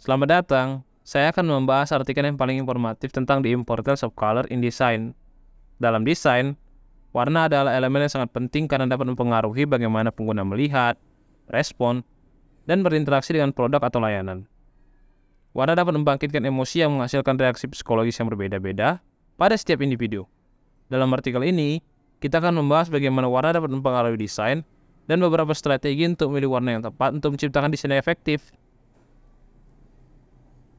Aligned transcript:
Selamat 0.00 0.40
datang. 0.40 0.68
Saya 1.04 1.28
akan 1.28 1.60
membahas 1.60 1.92
artikel 1.92 2.24
yang 2.24 2.40
paling 2.40 2.56
informatif 2.56 3.12
tentang 3.12 3.44
the 3.44 3.52
importance 3.52 4.00
of 4.00 4.16
color 4.16 4.48
in 4.48 4.64
design. 4.64 5.12
Dalam 5.76 6.08
desain, 6.08 6.56
warna 7.12 7.52
adalah 7.52 7.76
elemen 7.76 8.08
yang 8.08 8.12
sangat 8.16 8.32
penting 8.32 8.64
karena 8.64 8.88
dapat 8.88 9.12
mempengaruhi 9.12 9.68
bagaimana 9.68 10.08
pengguna 10.08 10.40
melihat, 10.40 10.96
respon, 11.52 12.00
dan 12.64 12.80
berinteraksi 12.80 13.36
dengan 13.36 13.52
produk 13.52 13.84
atau 13.84 14.00
layanan. 14.00 14.48
Warna 15.52 15.76
dapat 15.76 15.92
membangkitkan 15.92 16.48
emosi 16.48 16.80
yang 16.80 16.96
menghasilkan 16.96 17.36
reaksi 17.36 17.68
psikologis 17.68 18.16
yang 18.16 18.32
berbeda-beda 18.32 19.04
pada 19.36 19.52
setiap 19.52 19.84
individu. 19.84 20.24
Dalam 20.88 21.12
artikel 21.12 21.44
ini, 21.44 21.84
kita 22.24 22.40
akan 22.40 22.56
membahas 22.56 22.88
bagaimana 22.88 23.28
warna 23.28 23.52
dapat 23.52 23.68
mempengaruhi 23.68 24.16
desain 24.16 24.64
dan 25.04 25.20
beberapa 25.20 25.52
strategi 25.52 26.08
untuk 26.08 26.32
memilih 26.32 26.56
warna 26.56 26.80
yang 26.80 26.88
tepat 26.88 27.12
untuk 27.12 27.36
menciptakan 27.36 27.68
desain 27.68 27.92
yang 27.92 28.00
efektif. 28.00 28.48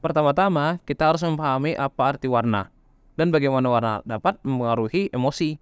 Pertama-tama, 0.02 0.82
kita 0.82 1.14
harus 1.14 1.22
memahami 1.22 1.78
apa 1.78 2.18
arti 2.18 2.26
warna 2.26 2.74
dan 3.14 3.30
bagaimana 3.30 3.70
warna 3.70 3.94
dapat 4.02 4.42
mempengaruhi 4.42 5.14
emosi. 5.14 5.62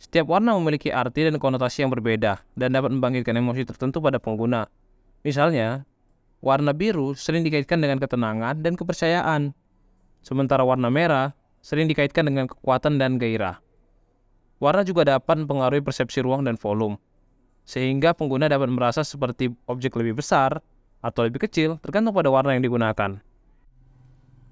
Setiap 0.00 0.24
warna 0.24 0.56
memiliki 0.56 0.88
arti 0.88 1.28
dan 1.28 1.36
konotasi 1.36 1.84
yang 1.84 1.92
berbeda 1.92 2.40
dan 2.56 2.72
dapat 2.72 2.96
membangkitkan 2.96 3.36
emosi 3.36 3.68
tertentu 3.68 4.00
pada 4.00 4.16
pengguna. 4.16 4.66
Misalnya, 5.20 5.84
warna 6.40 6.72
biru 6.72 7.12
sering 7.12 7.44
dikaitkan 7.44 7.78
dengan 7.78 8.00
ketenangan 8.00 8.64
dan 8.64 8.72
kepercayaan, 8.74 9.52
sementara 10.24 10.64
warna 10.64 10.88
merah 10.88 11.36
sering 11.60 11.86
dikaitkan 11.86 12.26
dengan 12.26 12.48
kekuatan 12.48 12.96
dan 12.96 13.20
gairah. 13.20 13.60
Warna 14.58 14.82
juga 14.82 15.04
dapat 15.06 15.44
mempengaruhi 15.44 15.84
persepsi 15.84 16.24
ruang 16.24 16.42
dan 16.42 16.56
volume, 16.56 16.96
sehingga 17.68 18.16
pengguna 18.16 18.48
dapat 18.48 18.72
merasa 18.72 19.04
seperti 19.04 19.52
objek 19.68 19.92
lebih 19.94 20.18
besar 20.24 20.64
atau 21.04 21.28
lebih 21.28 21.46
kecil 21.46 21.78
tergantung 21.78 22.16
pada 22.16 22.32
warna 22.32 22.56
yang 22.56 22.64
digunakan. 22.64 23.22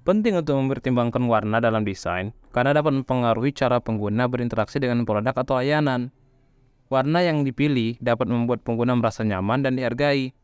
Penting 0.01 0.33
untuk 0.33 0.57
mempertimbangkan 0.57 1.21
warna 1.29 1.61
dalam 1.61 1.85
desain 1.85 2.33
karena 2.49 2.73
dapat 2.73 2.97
mempengaruhi 2.97 3.53
cara 3.53 3.77
pengguna 3.77 4.25
berinteraksi 4.25 4.81
dengan 4.81 5.05
produk 5.05 5.37
atau 5.37 5.61
layanan. 5.61 6.09
Warna 6.89 7.21
yang 7.21 7.45
dipilih 7.45 8.01
dapat 8.01 8.27
membuat 8.27 8.65
pengguna 8.65 8.97
merasa 8.97 9.21
nyaman 9.23 9.63
dan 9.63 9.79
dihargai, 9.79 10.35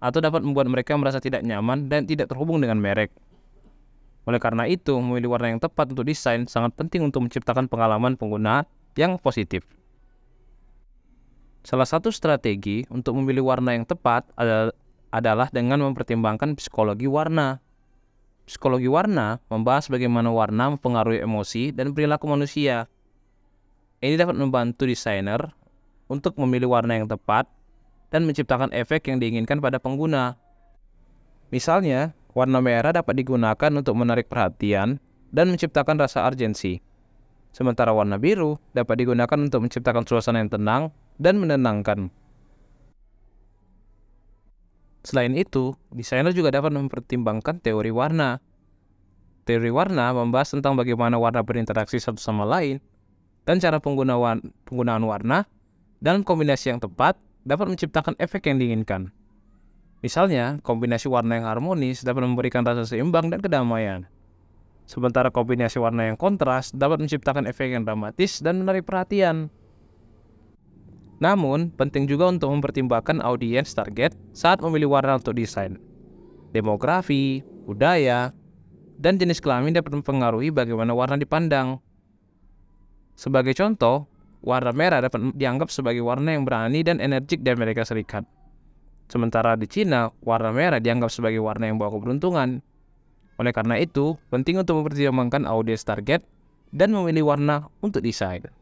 atau 0.00 0.18
dapat 0.24 0.40
membuat 0.40 0.72
mereka 0.72 0.96
merasa 0.96 1.20
tidak 1.20 1.44
nyaman 1.44 1.92
dan 1.92 2.08
tidak 2.08 2.32
terhubung 2.32 2.56
dengan 2.56 2.80
merek. 2.80 3.12
Oleh 4.24 4.40
karena 4.40 4.64
itu, 4.64 4.96
memilih 4.96 5.36
warna 5.36 5.52
yang 5.52 5.60
tepat 5.60 5.92
untuk 5.92 6.08
desain 6.08 6.48
sangat 6.48 6.72
penting 6.72 7.04
untuk 7.04 7.28
menciptakan 7.28 7.68
pengalaman 7.68 8.16
pengguna 8.16 8.64
yang 8.96 9.20
positif. 9.20 9.68
Salah 11.68 11.84
satu 11.84 12.08
strategi 12.08 12.88
untuk 12.88 13.20
memilih 13.20 13.44
warna 13.44 13.76
yang 13.76 13.84
tepat 13.84 14.24
adalah 15.12 15.52
dengan 15.52 15.84
mempertimbangkan 15.84 16.56
psikologi 16.56 17.04
warna. 17.04 17.60
Psikologi 18.50 18.90
warna 18.90 19.38
membahas 19.46 19.86
bagaimana 19.86 20.26
warna 20.34 20.74
mempengaruhi 20.74 21.22
emosi 21.22 21.70
dan 21.70 21.94
perilaku 21.94 22.26
manusia. 22.26 22.90
Ini 24.02 24.18
dapat 24.18 24.34
membantu 24.34 24.90
desainer 24.90 25.54
untuk 26.10 26.34
memilih 26.34 26.66
warna 26.74 26.98
yang 26.98 27.06
tepat 27.06 27.46
dan 28.10 28.26
menciptakan 28.26 28.74
efek 28.74 29.06
yang 29.06 29.22
diinginkan 29.22 29.62
pada 29.62 29.78
pengguna. 29.78 30.34
Misalnya, 31.54 32.10
warna 32.34 32.58
merah 32.58 32.90
dapat 32.90 33.22
digunakan 33.22 33.70
untuk 33.70 33.94
menarik 33.94 34.26
perhatian 34.26 34.98
dan 35.30 35.46
menciptakan 35.54 36.02
rasa 36.02 36.26
urgensi. 36.26 36.82
Sementara 37.54 37.94
warna 37.94 38.18
biru 38.18 38.58
dapat 38.74 38.98
digunakan 38.98 39.38
untuk 39.38 39.62
menciptakan 39.62 40.02
suasana 40.02 40.42
yang 40.42 40.50
tenang 40.50 40.90
dan 41.22 41.38
menenangkan. 41.38 42.10
Selain 45.00 45.32
itu, 45.32 45.72
desainer 45.92 46.32
juga 46.36 46.52
dapat 46.52 46.76
mempertimbangkan 46.76 47.60
teori 47.64 47.88
warna. 47.88 48.44
Teori 49.48 49.72
warna 49.72 50.12
membahas 50.12 50.52
tentang 50.52 50.76
bagaimana 50.76 51.16
warna 51.16 51.40
berinteraksi 51.40 51.96
satu 51.96 52.20
sama 52.20 52.44
lain 52.44 52.78
dan 53.48 53.56
cara 53.56 53.80
penggunaan 53.80 55.02
warna 55.02 55.48
dalam 55.98 56.20
kombinasi 56.20 56.76
yang 56.76 56.78
tepat 56.78 57.16
dapat 57.42 57.72
menciptakan 57.72 58.14
efek 58.20 58.46
yang 58.52 58.60
diinginkan. 58.60 59.08
Misalnya, 60.04 60.60
kombinasi 60.64 61.08
warna 61.08 61.40
yang 61.40 61.48
harmonis 61.48 62.04
dapat 62.04 62.24
memberikan 62.24 62.64
rasa 62.64 62.88
seimbang 62.88 63.32
dan 63.32 63.40
kedamaian. 63.40 64.08
Sementara 64.88 65.28
kombinasi 65.28 65.76
warna 65.80 66.08
yang 66.08 66.16
kontras 66.16 66.72
dapat 66.72 67.00
menciptakan 67.04 67.48
efek 67.48 67.72
yang 67.72 67.84
dramatis 67.84 68.40
dan 68.40 68.64
menarik 68.64 68.84
perhatian. 68.88 69.52
Namun, 71.20 71.68
penting 71.76 72.08
juga 72.08 72.32
untuk 72.32 72.48
mempertimbangkan 72.48 73.20
audiens 73.20 73.76
target 73.76 74.16
saat 74.32 74.64
memilih 74.64 74.96
warna 74.96 75.20
untuk 75.20 75.36
desain. 75.36 75.76
Demografi, 76.56 77.44
budaya, 77.68 78.32
dan 78.96 79.20
jenis 79.20 79.38
kelamin 79.38 79.76
dapat 79.76 80.00
mempengaruhi 80.00 80.48
bagaimana 80.48 80.96
warna 80.96 81.20
dipandang. 81.20 81.76
Sebagai 83.20 83.52
contoh, 83.52 84.08
warna 84.40 84.72
merah 84.72 85.04
dapat 85.04 85.36
dianggap 85.36 85.68
sebagai 85.68 86.00
warna 86.00 86.32
yang 86.32 86.48
berani 86.48 86.80
dan 86.80 87.04
energik 87.04 87.44
di 87.44 87.52
Amerika 87.52 87.84
Serikat. 87.84 88.24
Sementara 89.12 89.60
di 89.60 89.68
Cina, 89.68 90.08
warna 90.24 90.52
merah 90.56 90.80
dianggap 90.80 91.12
sebagai 91.12 91.44
warna 91.44 91.68
yang 91.68 91.76
bawa 91.76 91.92
keberuntungan. 91.92 92.64
Oleh 93.36 93.52
karena 93.52 93.76
itu, 93.76 94.16
penting 94.32 94.60
untuk 94.60 94.80
mempertimbangkan 94.80 95.44
audiens 95.44 95.84
target 95.84 96.24
dan 96.72 96.96
memilih 96.96 97.28
warna 97.28 97.68
untuk 97.84 98.00
desain. 98.00 98.59